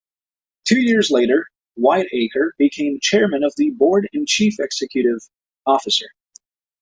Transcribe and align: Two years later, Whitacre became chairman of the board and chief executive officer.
Two 0.67 0.79
years 0.79 1.11
later, 1.11 1.45
Whitacre 1.77 2.53
became 2.57 2.97
chairman 2.99 3.43
of 3.43 3.53
the 3.55 3.69
board 3.69 4.09
and 4.13 4.27
chief 4.27 4.55
executive 4.59 5.19
officer. 5.67 6.07